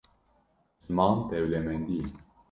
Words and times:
Ziman 0.83 1.15
dewlemendî 1.29 1.95
ye. 1.99 2.07